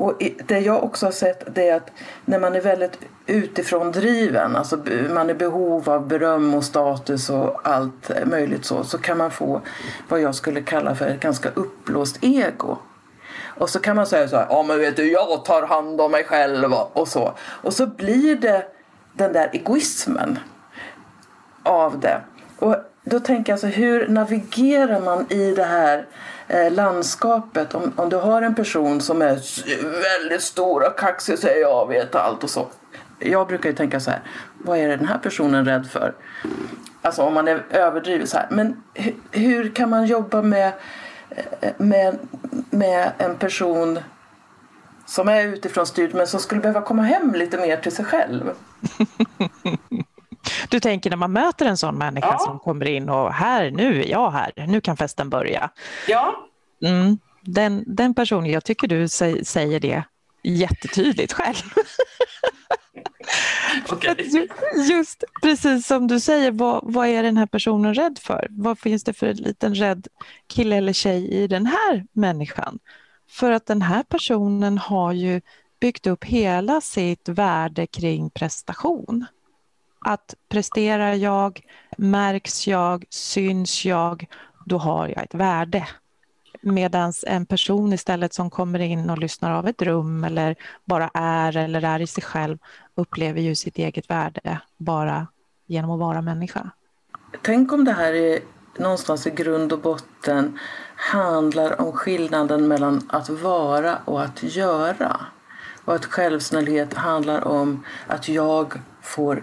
[0.00, 1.90] Och det jag också har sett det är att
[2.24, 4.78] när man är väldigt utifrån driven, alltså
[5.10, 9.60] man är behov av beröm och status och allt möjligt så, så kan man få
[10.08, 12.78] vad jag skulle kalla för ett ganska uppblåst ego.
[13.42, 16.10] Och så kan man säga så här, ja men vet du, jag tar hand om
[16.10, 17.32] mig själv och så.
[17.40, 18.64] Och så blir det
[19.12, 20.38] den där egoismen
[21.62, 22.20] av det.
[22.58, 26.06] Och då tänker jag så hur navigerar man i det här
[26.50, 29.34] eh, landskapet om, om du har en person som är
[30.02, 32.68] väldigt stor och kaxig och säger jag vet allt och så.
[33.18, 34.20] Jag brukar ju tänka så här,
[34.58, 36.14] vad är den här personen rädd för?
[37.02, 38.46] Alltså om man är överdrivet så här.
[38.50, 40.72] Men hur, hur kan man jobba med,
[41.30, 42.18] eh, med,
[42.70, 43.98] med en person
[45.06, 48.50] som är utifrån styrd men som skulle behöva komma hem lite mer till sig själv?
[50.68, 52.38] Du tänker när man möter en sån människa ja.
[52.38, 55.70] som kommer in och här, nu är jag här, nu kan festen börja.
[56.08, 56.46] Ja.
[56.84, 59.08] Mm, den, den personen, jag tycker du
[59.44, 60.04] säger det
[60.42, 61.56] jättetydligt själv.
[63.92, 64.14] okay.
[64.90, 68.46] Just precis som du säger, vad, vad är den här personen rädd för?
[68.50, 70.06] Vad finns det för en liten rädd
[70.46, 72.78] kille eller tjej i den här människan?
[73.30, 75.40] För att den här personen har ju
[75.80, 79.26] byggt upp hela sitt värde kring prestation
[80.00, 81.60] att presterar jag,
[81.96, 84.26] märks jag, syns jag,
[84.64, 85.88] då har jag ett värde.
[86.60, 91.56] Medan en person istället som kommer in och lyssnar av ett rum eller bara är
[91.56, 92.58] eller är i sig själv
[92.94, 95.26] upplever ju sitt eget värde bara
[95.66, 96.70] genom att vara människa.
[97.42, 98.40] Tänk om det här är
[98.78, 100.58] någonstans i grund och botten
[100.96, 105.20] handlar om skillnaden mellan att vara och att göra.
[105.84, 109.42] Och att självsnällhet handlar om att jag får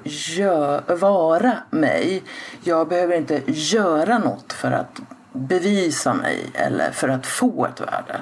[1.00, 2.24] vara mig.
[2.64, 5.00] Jag behöver inte göra något för att
[5.34, 8.22] bevisa mig eller för att få ett värde.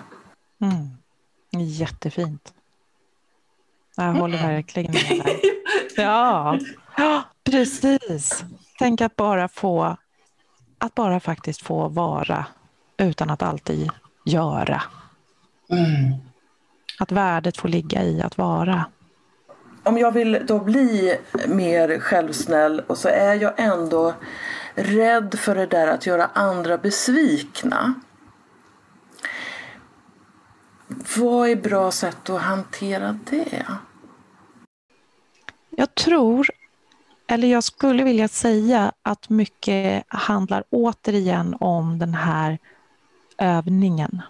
[0.62, 0.98] Mm.
[1.66, 2.54] Jättefint.
[3.96, 4.50] Jag håller mm.
[4.50, 5.42] verkligen med dig.
[5.98, 8.44] Ja, precis.
[8.80, 9.98] Tänk att bara få
[10.78, 12.46] att bara faktiskt få vara
[12.98, 13.92] utan att alltid
[14.26, 14.84] göra.
[15.70, 16.14] Mm.
[17.00, 18.86] Att värdet får ligga i att vara
[19.86, 21.18] om jag vill då bli
[21.48, 24.14] mer självsnäll och så är jag ändå
[24.76, 27.94] rädd för det där att göra andra besvikna.
[31.18, 33.66] Vad är bra sätt att hantera det?
[35.70, 36.48] Jag tror,
[37.28, 42.58] eller jag skulle vilja säga att mycket handlar återigen om den här
[43.38, 44.22] övningen.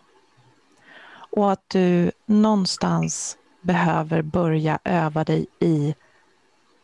[1.30, 5.96] Och att du någonstans behöver börja öva dig i...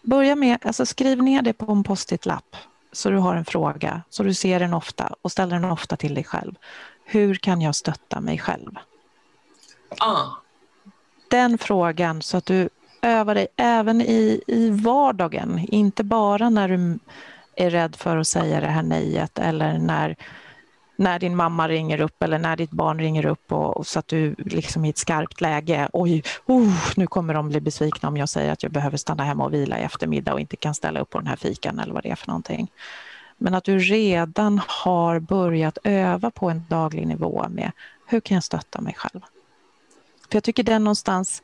[0.01, 2.55] Börja med, alltså skriv ner det på en post-it-lapp
[2.91, 6.13] så du har en fråga, så du ser den ofta och ställer den ofta till
[6.13, 6.55] dig själv.
[7.05, 8.71] Hur kan jag stötta mig själv?
[9.99, 10.25] Ah.
[11.29, 12.69] Den frågan så att du
[13.01, 16.99] övar dig även i, i vardagen, inte bara när du
[17.55, 20.15] är rädd för att säga det här nejet eller när
[21.01, 24.07] när din mamma ringer upp eller när ditt barn ringer upp och, och så att
[24.07, 28.29] du liksom i ett skarpt läge, oj, oh, nu kommer de bli besvikna om jag
[28.29, 31.09] säger att jag behöver stanna hemma och vila i eftermiddag och inte kan ställa upp
[31.09, 32.71] på den här fikan eller vad det är för någonting.
[33.37, 37.71] Men att du redan har börjat öva på en daglig nivå med
[38.05, 39.21] hur kan jag stötta mig själv?
[40.29, 41.43] För jag tycker den någonstans,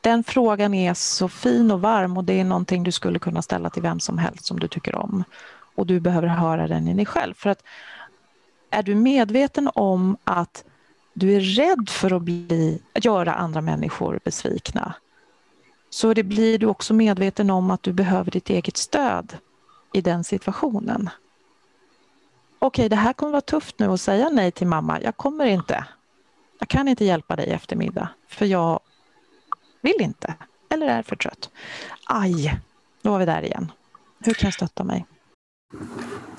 [0.00, 3.70] den frågan är så fin och varm och det är någonting du skulle kunna ställa
[3.70, 5.24] till vem som helst som du tycker om.
[5.76, 7.34] Och du behöver höra den i dig själv.
[7.34, 7.62] För att
[8.74, 10.64] är du medveten om att
[11.14, 14.94] du är rädd för att, bli, att göra andra människor besvikna
[15.94, 19.36] så det blir du också medveten om att du behöver ditt eget stöd
[19.92, 21.10] i den situationen.
[22.58, 25.00] okej, det här kommer vara tufft nu att säga nej till mamma.
[25.00, 25.84] Jag kommer inte.
[26.58, 28.80] Jag kan inte hjälpa dig i eftermiddag, för jag
[29.80, 30.34] vill inte
[30.68, 31.50] eller är för trött.
[32.06, 32.60] Aj,
[33.02, 33.72] då var vi där igen.
[34.18, 35.06] Hur kan jag stötta mig?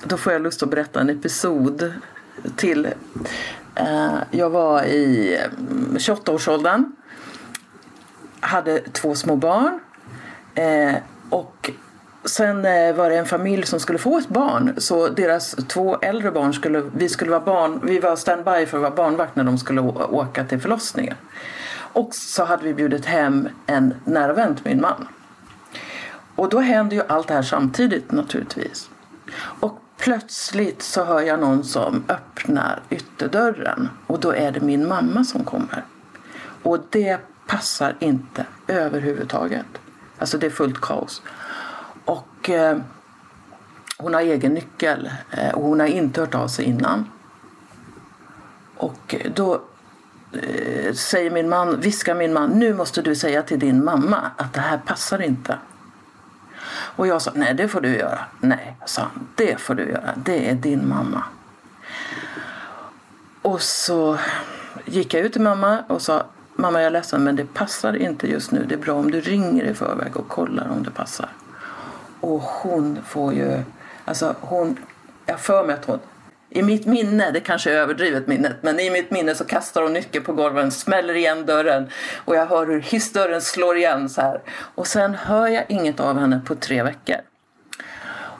[0.04, 1.92] Då får jag lust att berätta en episod
[2.56, 2.88] till.
[3.74, 5.50] Eh, jag var i eh,
[5.94, 6.92] 28-årsåldern.
[8.40, 9.80] Hade två små barn.
[10.54, 10.94] Eh,
[11.30, 11.70] och
[12.24, 14.74] sen eh, var det en familj som skulle få ett barn.
[14.76, 18.82] Så deras två äldre barn skulle, vi skulle vara barn, vi var standby för att
[18.82, 21.16] vara barnvakt när de skulle åka till förlossningen.
[21.92, 25.08] Och så hade vi bjudit hem en nära vän till min man.
[26.36, 28.90] Och då händer ju allt det här samtidigt naturligtvis.
[29.60, 35.24] Och plötsligt så hör jag någon som öppnar ytterdörren och då är det min mamma
[35.24, 35.84] som kommer.
[36.62, 39.66] Och det passar inte överhuvudtaget.
[40.18, 41.22] Alltså det är fullt kaos.
[42.04, 42.78] Och eh,
[43.98, 47.10] hon har egen nyckel eh, och hon har inte hört av sig innan.
[48.76, 49.62] Och då
[50.32, 54.52] eh, säger min man, viskar min man, nu måste du säga till din mamma att
[54.52, 55.58] det här passar inte.
[56.96, 58.18] Och jag sa, nej det får du göra.
[58.40, 60.14] Nej, sa han, det får du göra.
[60.16, 61.24] Det är din mamma.
[63.42, 64.18] Och så
[64.84, 66.22] gick jag ut till mamma och sa,
[66.54, 68.64] mamma jag är ledsen men det passar inte just nu.
[68.68, 71.28] Det är bra om du ringer i förväg och kollar om det passar.
[72.20, 73.62] Och hon får ju,
[74.04, 74.76] alltså hon,
[75.26, 75.98] jag för mig att hon
[76.50, 79.92] i mitt minne, det kanske är överdrivet minnet, men i mitt minne så kastar hon
[79.92, 81.88] nyckeln på golvet, smäller igen dörren
[82.24, 84.40] och jag hör hur hissdörren slår igen så här.
[84.74, 87.16] Och sen hör jag inget av henne på tre veckor.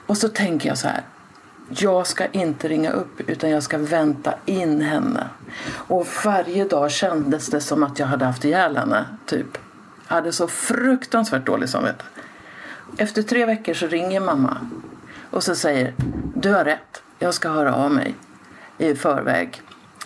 [0.07, 1.01] Och så tänker jag så här,
[1.69, 5.27] jag ska inte ringa upp utan jag ska vänta in henne.
[5.69, 9.57] Och varje dag kändes det som att jag hade haft ihjäl henne, typ.
[10.07, 12.03] Jag hade så fruktansvärt dålig samvete.
[12.97, 14.57] Efter tre veckor så ringer mamma
[15.31, 15.93] och så säger,
[16.35, 18.15] du har rätt jag ska höra av mig
[18.77, 19.61] i förväg.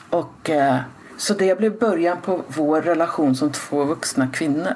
[0.10, 0.78] Och, eh,
[1.18, 4.74] så det blev början på vår relation som två vuxna kvinnor.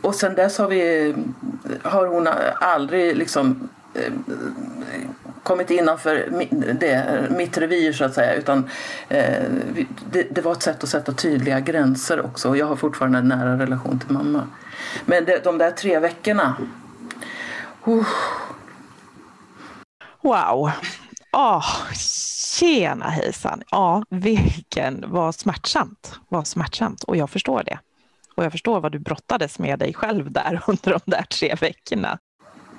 [0.00, 1.14] Och sen dess har, vi,
[1.82, 2.28] har hon
[2.60, 4.12] aldrig liksom eh,
[5.42, 6.28] kommit innanför
[6.80, 8.34] det, mitt revir så att säga.
[8.34, 8.68] Utan
[9.08, 9.44] eh,
[10.10, 12.48] det, det, var ett sätt att sätta tydliga gränser också.
[12.48, 14.46] Och jag har fortfarande en nära relation till mamma.
[15.04, 16.56] Men det, de där tre veckorna.
[17.88, 18.06] Uh,
[20.22, 20.70] Wow!
[21.32, 21.92] Oh,
[22.58, 23.62] tjena hejsan!
[23.70, 27.78] Ja, vilken, vad smärtsamt, vad smärtsamt och jag förstår det.
[28.34, 32.18] Och jag förstår vad du brottades med dig själv där under de där tre veckorna.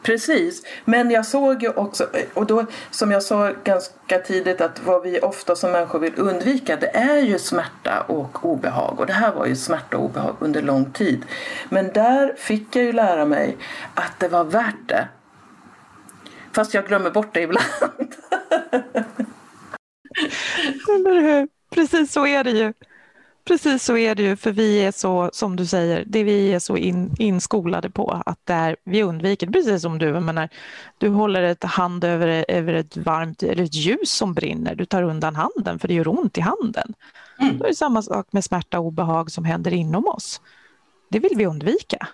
[0.03, 5.03] Precis, men jag såg ju också, och då som jag sa ganska tidigt att vad
[5.03, 9.33] vi ofta som människor vill undvika det är ju smärta och obehag och det här
[9.33, 11.25] var ju smärta och obehag under lång tid.
[11.69, 13.57] Men där fick jag ju lära mig
[13.93, 15.07] att det var värt det
[16.53, 17.65] Fast jag glömmer bort det ibland.
[20.89, 21.47] Eller hur?
[21.69, 22.73] Precis så är det ju.
[23.49, 26.59] Precis så är det ju, för vi är så, som du säger, det vi är
[26.59, 30.49] så in, inskolade på att där vi undviker, precis som du, menar,
[30.97, 35.03] du håller ett hand över, över ett varmt, eller ett ljus som brinner, du tar
[35.03, 36.93] undan handen för det gör ont i handen.
[37.39, 37.57] Mm.
[37.57, 40.41] Då är det samma sak med smärta och obehag som händer inom oss.
[41.09, 42.07] Det vill vi undvika.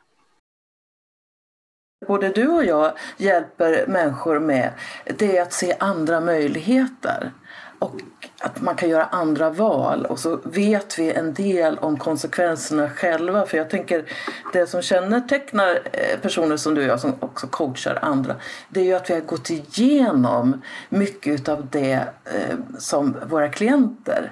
[2.07, 4.71] Både du och jag hjälper människor med
[5.17, 7.31] det är att se andra möjligheter
[7.79, 7.95] och
[8.39, 13.45] att man kan göra andra val och så vet vi en del om konsekvenserna själva.
[13.45, 14.05] För jag tänker
[14.53, 18.35] det som kännetecknar eh, personer som du och jag som också coachar andra
[18.69, 24.31] det är ju att vi har gått igenom mycket av det eh, som våra klienter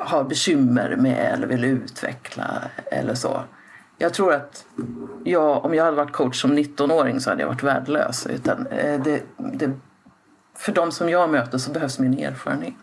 [0.00, 3.40] har bekymmer med eller vill utveckla eller så.
[3.98, 4.66] Jag tror att
[5.24, 8.26] jag, om jag hade varit coach som 19-åring så hade jag varit värdelös.
[8.26, 9.72] Utan, eh, det, det,
[10.54, 12.74] för de som jag möter så behövs min erfarenhet.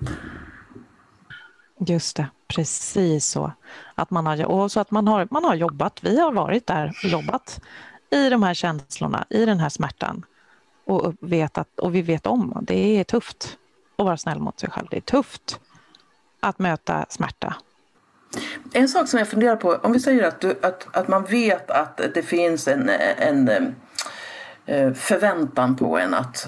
[1.79, 3.51] Just det, precis så.
[3.95, 6.93] Att man har, och så att man har, man har jobbat, vi har varit där
[7.03, 7.61] och jobbat
[8.09, 10.25] i de här känslorna, i den här smärtan.
[10.85, 13.57] Och, vet att, och vi vet om att det är tufft
[13.97, 14.87] att vara snäll mot sig själv.
[14.91, 15.59] Det är tufft
[16.39, 17.55] att möta smärta
[18.73, 21.71] en sak som jag funderar på, om vi säger att, du, att, att man vet
[21.71, 23.49] att det finns en, en
[24.65, 26.47] eh, förväntan på en att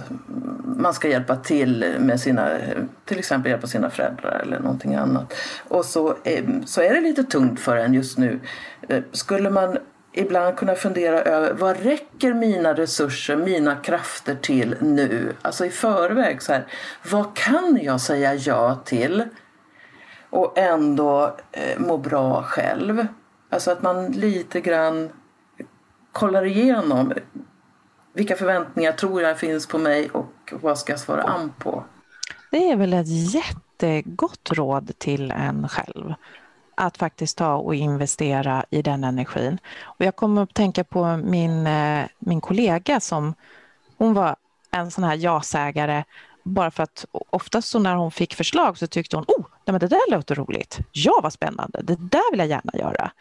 [0.78, 2.50] man ska hjälpa till med sina,
[3.06, 5.34] till exempel hjälpa sina föräldrar eller någonting annat.
[5.68, 8.40] Och så, eh, så är det lite tungt för en just nu.
[8.88, 9.78] Eh, skulle man
[10.14, 15.34] ibland kunna fundera över vad räcker mina resurser, mina krafter till nu?
[15.42, 16.66] Alltså i förväg, så här,
[17.12, 19.24] vad kan jag säga ja till?
[20.36, 23.08] Och ändå eh, må bra själv.
[23.50, 25.10] Alltså att man lite grann
[26.12, 27.14] kollar igenom
[28.14, 31.84] vilka förväntningar tror jag finns på mig och vad ska jag svara an på?
[32.52, 36.14] Det är väl ett jättegott råd till en själv
[36.76, 39.58] att faktiskt ta och investera i den energin.
[39.84, 43.34] Och jag kommer att tänka på min, eh, min kollega som
[43.98, 44.36] hon var
[44.72, 46.04] en sån här ja-sägare
[46.46, 49.80] bara för att oftast så när hon fick förslag så tyckte hon oh, nej men
[49.80, 53.12] det där låter roligt, ja vad spännande, det där vill jag gärna göra.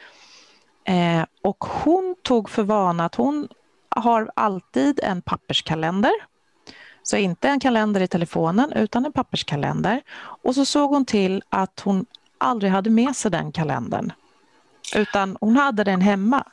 [0.84, 3.48] Eh, och hon tog för vana att hon
[3.88, 6.12] har alltid en papperskalender.
[7.02, 10.02] Så inte en kalender i telefonen utan en papperskalender.
[10.16, 12.06] Och så såg hon till att hon
[12.38, 14.12] aldrig hade med sig den kalendern.
[14.96, 16.44] Utan hon hade den hemma.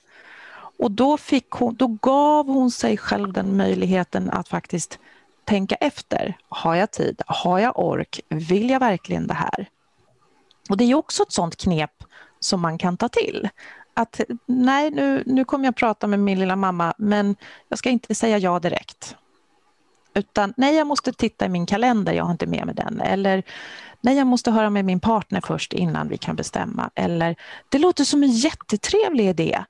[0.80, 5.00] Och då, fick hon, då gav hon sig själv den möjligheten att faktiskt
[5.52, 6.38] tänka efter.
[6.50, 7.22] Har jag tid?
[7.28, 8.20] Har jag ork?
[8.30, 9.70] Vill jag verkligen det här?
[10.70, 12.04] Och det är också ett sånt knep
[12.40, 13.50] som man kan ta till.
[13.94, 17.36] Att nej, nu, nu kommer jag prata med min lilla mamma, men
[17.70, 19.16] jag ska inte säga ja direkt.
[20.14, 23.02] Utan nej, jag måste titta i min kalender, jag har inte med mig den.
[23.02, 23.44] Eller
[24.02, 26.90] nej, jag måste höra med min partner först innan vi kan bestämma.
[26.96, 27.36] Eller
[27.70, 29.64] det låter som en jättetrevlig idé.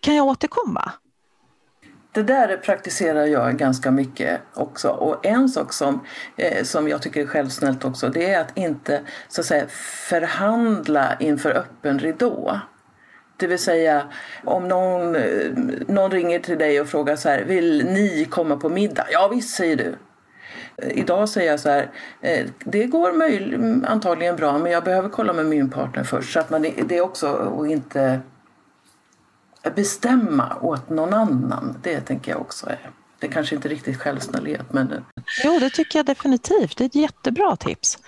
[0.00, 0.92] Kan jag återkomma?
[2.12, 4.88] Det där praktiserar jag ganska mycket också.
[4.88, 6.00] Och en sak som,
[6.36, 9.64] eh, som jag tycker är självsnällt också det är att inte så att säga,
[10.08, 12.60] förhandla inför öppen ridå.
[13.36, 14.02] Det vill säga
[14.44, 15.22] om någon, eh,
[15.86, 19.06] någon ringer till dig och frågar så här, vill ni komma på middag?
[19.10, 19.94] Ja visst säger du.
[20.88, 21.90] Idag säger jag så här,
[22.20, 26.32] eh, det går möj, antagligen bra men jag behöver kolla med min partner först.
[26.32, 27.26] Så att man, det är också
[27.60, 28.20] att inte
[29.62, 31.76] bestämma åt någon annan.
[31.82, 32.90] Det tänker jag också är.
[33.18, 35.04] Det är kanske inte riktigt självsnålhet men...
[35.44, 36.76] Jo, det tycker jag definitivt.
[36.76, 37.98] Det är ett jättebra tips.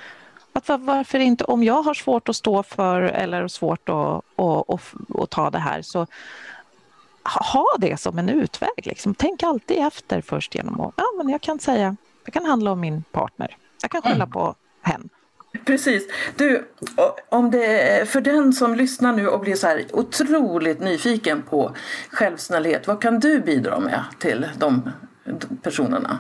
[0.53, 3.97] Att varför inte, om jag har svårt att stå för eller svårt att,
[4.37, 6.07] att, att, att ta det här så
[7.25, 8.87] ha det som en utväg.
[8.87, 9.15] Liksom.
[9.15, 12.81] Tänk alltid efter först genom att, ja men jag kan säga, det kan handla om
[12.81, 13.57] min partner.
[13.83, 14.31] Jag kan skylla mm.
[14.31, 15.09] på hen.
[15.65, 16.09] Precis.
[16.37, 16.69] Du,
[17.29, 21.75] om det, för den som lyssnar nu och blir så här otroligt nyfiken på
[22.11, 24.91] självsnällhet, vad kan du bidra med till de
[25.63, 26.19] personerna?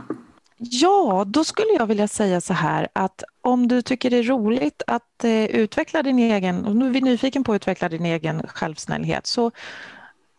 [0.57, 4.83] Ja, då skulle jag vilja säga så här att om du tycker det är roligt
[4.87, 9.26] att eh, utveckla din egen, om du är nyfiken på att utveckla din egen självsnällhet
[9.26, 9.51] så,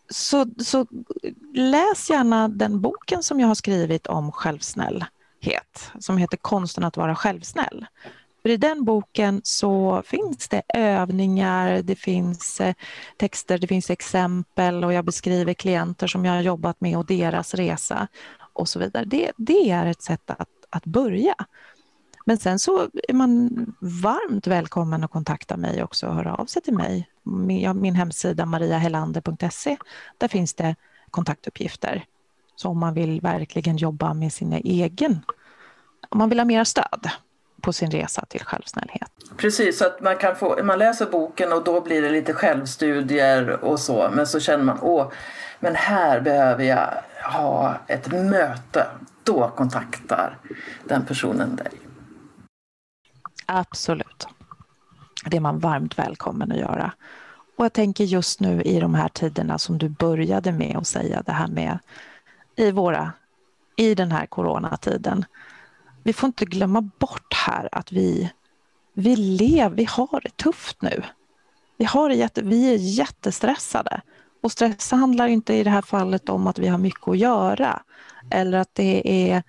[0.08, 0.86] så, så
[1.54, 7.14] läs gärna den boken som jag har skrivit om självsnällhet som heter Konsten att vara
[7.14, 7.86] självsnäll.
[8.44, 12.74] För I den boken så finns det övningar, det finns eh,
[13.16, 17.54] texter, det finns exempel och jag beskriver klienter som jag har jobbat med och deras
[17.54, 18.08] resa
[18.52, 19.04] och så vidare.
[19.04, 21.34] Det, det är ett sätt att, att börja.
[22.24, 26.62] Men sen så är man varmt välkommen att kontakta mig också och höra av sig
[26.62, 27.08] till mig.
[27.22, 29.76] Min, min hemsida mariahelander.se,
[30.18, 30.76] där finns det
[31.10, 32.04] kontaktuppgifter.
[32.56, 35.24] Så om man vill verkligen jobba med sin egen,
[36.08, 37.10] om man vill ha mera stöd
[37.64, 39.10] på sin resa till självsnällhet.
[39.36, 43.64] Precis, så att man, kan få, man läser boken och då blir det lite självstudier
[43.64, 44.10] och så.
[44.12, 45.10] Men så känner man, åh,
[45.60, 46.88] men här behöver jag
[47.32, 48.86] ha ett möte.
[49.24, 50.38] Då kontaktar
[50.84, 51.72] den personen dig.
[53.46, 54.26] Absolut.
[55.26, 56.92] Det är man varmt välkommen att göra.
[57.56, 61.22] Och jag tänker just nu i de här tiderna som du började med att säga
[61.26, 61.78] det här med
[62.56, 63.12] i, våra,
[63.76, 65.24] i den här coronatiden
[66.04, 68.30] vi får inte glömma bort här att vi,
[68.92, 71.02] vi lever, vi har det tufft nu.
[71.76, 74.00] Vi, har det jätte, vi är jättestressade.
[74.42, 77.82] Och stress handlar inte i det här fallet om att vi har mycket att göra
[78.30, 79.02] eller att det
[79.32, 79.42] är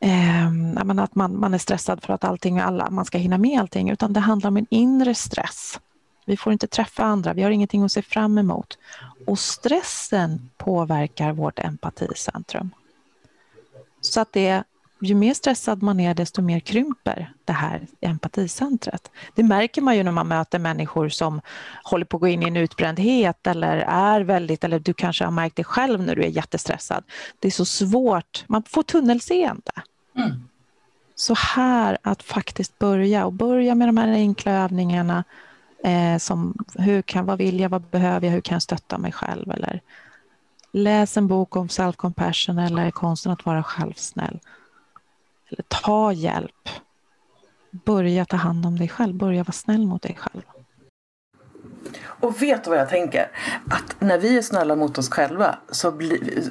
[0.00, 3.90] eh, att man, man är stressad för att allting, alla, man ska hinna med allting,
[3.90, 5.80] utan det handlar om en inre stress.
[6.26, 8.78] Vi får inte träffa andra, vi har ingenting att se fram emot.
[9.26, 12.70] Och stressen påverkar vårt empaticentrum.
[14.00, 14.64] Så att det
[15.00, 19.10] ju mer stressad man är, desto mer krymper det här empaticentret.
[19.34, 21.40] Det märker man ju när man möter människor som
[21.84, 25.30] håller på att gå in i en utbrändhet eller är väldigt, eller du kanske har
[25.30, 27.04] märkt det själv när du är jättestressad.
[27.38, 29.72] Det är så svårt, man får tunnelseende.
[30.16, 30.48] Mm.
[31.14, 35.24] Så här att faktiskt börja och börja med de här enkla övningarna
[35.84, 39.12] eh, som hur kan, vad vill jag, vad behöver jag, hur kan jag stötta mig
[39.12, 39.80] själv eller
[40.72, 44.38] läs en bok om self-compassion eller konsten att vara självsnäll
[45.50, 46.68] eller ta hjälp.
[47.70, 50.42] Börja ta hand om dig själv, börja vara snäll mot dig själv.
[52.02, 53.30] Och vet du vad jag tänker?
[53.70, 55.88] Att när vi är snälla mot oss själva så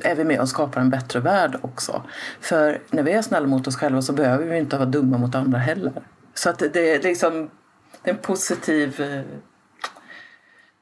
[0.01, 2.03] är vi med och skapar en bättre värld också.
[2.41, 5.35] För när vi är snälla mot oss själva så behöver vi inte vara dumma mot
[5.35, 5.93] andra heller.
[6.33, 7.49] Så att det är liksom
[8.03, 9.01] en positiv...
[9.01, 9.23] Eh,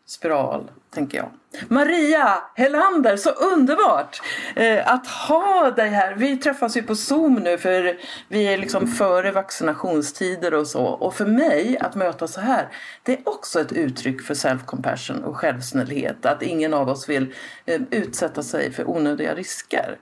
[0.07, 1.29] spiral, tänker jag.
[1.67, 4.21] Maria Helander, så underbart
[4.55, 6.15] eh, att ha dig här.
[6.15, 10.85] Vi träffas ju på Zoom nu för vi är liksom före vaccinationstider och så.
[10.85, 12.67] Och för mig att möta så här,
[13.03, 16.25] det är också ett uttryck för self-compassion och självsnällhet.
[16.25, 17.33] Att ingen av oss vill
[17.65, 19.97] eh, utsätta sig för onödiga risker.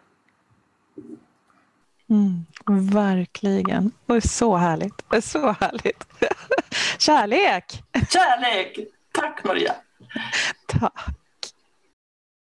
[2.10, 2.46] Mm,
[2.94, 3.92] verkligen.
[4.08, 5.24] Är så härligt.
[5.24, 6.06] Så härligt.
[6.98, 7.84] Kärlek!
[8.10, 8.80] Kärlek!
[9.12, 9.76] Tack Maria!
[10.68, 11.16] Tack!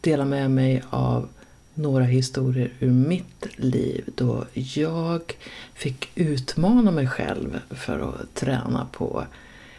[0.00, 1.28] dela med mig av
[1.74, 5.36] några historier ur mitt liv då jag
[5.74, 9.24] fick utmana mig själv för att träna på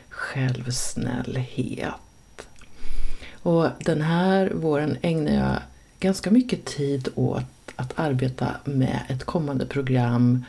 [0.10, 1.94] självsnällhet.
[3.34, 5.60] Och den här våren ägnar jag
[6.00, 7.44] ganska mycket tid åt
[7.76, 10.46] att arbeta med ett kommande program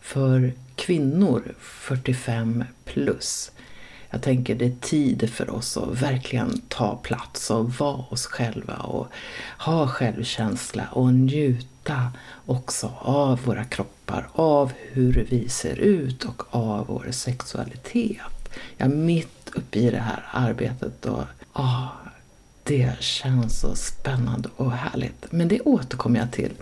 [0.00, 3.50] för kvinnor 45 plus.
[4.10, 8.76] Jag tänker det är tid för oss att verkligen ta plats och vara oss själva
[8.76, 9.06] och
[9.58, 12.12] ha självkänsla och njuta
[12.46, 18.56] också av våra kroppar, av hur vi ser ut och av vår sexualitet.
[18.76, 21.88] Jag är mitt uppe i det här arbetet och ah,
[22.62, 25.32] det känns så spännande och härligt.
[25.32, 26.52] Men det återkommer jag till.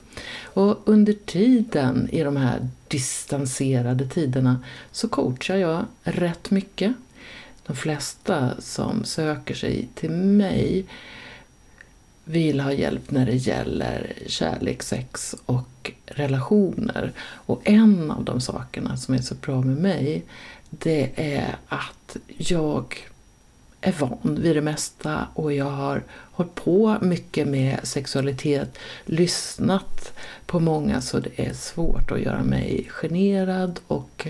[0.43, 4.63] Och under tiden, i de här distanserade tiderna,
[4.93, 6.93] så coachar jag rätt mycket.
[7.67, 10.87] De flesta som söker sig till mig
[12.25, 17.13] vill ha hjälp när det gäller kärlek, sex och relationer.
[17.21, 20.25] Och en av de sakerna som är så bra med mig,
[20.71, 23.08] det är att jag
[23.81, 26.03] är van vid det mesta och jag har
[26.33, 30.13] hållit på mycket med sexualitet, lyssnat
[30.47, 34.29] på många så det är svårt att göra mig generad och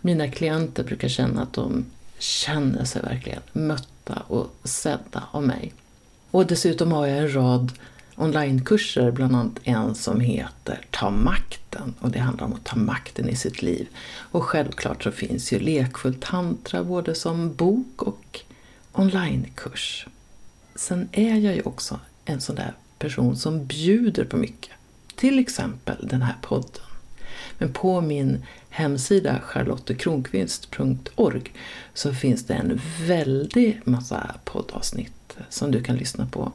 [0.00, 1.84] mina klienter brukar känna att de
[2.18, 5.72] känner sig verkligen mötta och sedda av mig.
[6.30, 7.72] Och dessutom har jag en rad
[8.16, 13.28] onlinekurser, bland annat en som heter Ta makten och det handlar om att ta makten
[13.28, 13.88] i sitt liv.
[14.16, 18.40] Och självklart så finns ju Lekfull tantra både som bok och
[18.92, 20.06] onlinekurs.
[20.74, 24.72] Sen är jag ju också en sån där person som bjuder på mycket.
[25.16, 26.82] Till exempel den här podden.
[27.58, 31.52] Men på min hemsida charlottekronqvist.org
[31.94, 36.52] så finns det en väldig massa poddavsnitt som du kan lyssna på.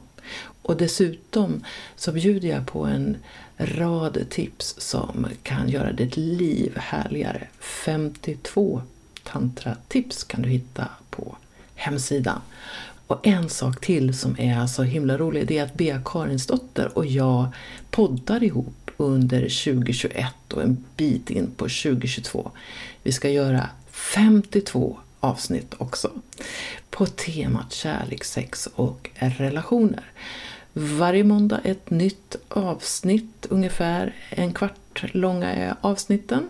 [0.62, 1.64] Och dessutom
[1.96, 3.16] så bjuder jag på en
[3.56, 7.48] rad tips som kan göra ditt liv härligare.
[7.60, 8.82] 52
[9.22, 11.36] tantratips kan du hitta på
[11.78, 12.40] hemsidan.
[13.06, 17.06] Och en sak till som är så himla rolig, det är att Bea Karinsdotter och
[17.06, 17.46] jag
[17.90, 22.50] poddar ihop under 2021 och en bit in på 2022.
[23.02, 26.10] Vi ska göra 52 avsnitt också
[26.90, 30.04] på temat kärlek, sex och relationer.
[30.72, 36.48] Varje måndag ett nytt avsnitt, ungefär en kvart långa är avsnitten.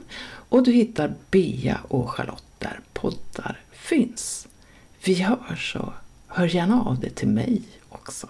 [0.51, 4.49] Och du hittar Bea och Charlotte där poddar finns
[5.05, 5.92] vi hörs och
[6.28, 8.28] hör gärna av dig till mig också.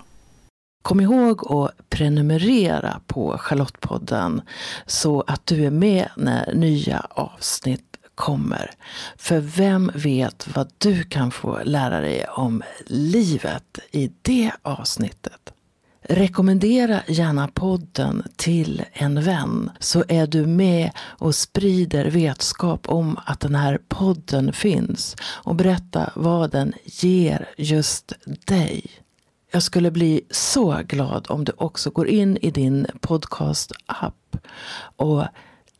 [0.82, 4.42] Kom ihåg att prenumerera på Charlottepodden
[4.86, 8.70] så att du är med när nya avsnitt kommer.
[9.16, 15.52] För vem vet vad du kan få lära dig om livet i det avsnittet?
[16.10, 23.40] Rekommendera gärna podden till en vän så är du med och sprider vetskap om att
[23.40, 28.12] den här podden finns och berätta vad den ger just
[28.46, 28.90] dig.
[29.52, 34.36] Jag skulle bli så glad om du också går in i din podcast-app
[34.96, 35.24] och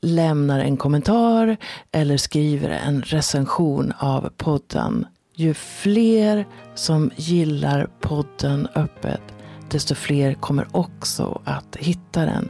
[0.01, 1.57] lämnar en kommentar
[1.93, 5.07] eller skriver en recension av podden.
[5.35, 9.38] Ju fler som gillar podden öppet
[9.71, 12.49] desto fler kommer också att hitta den.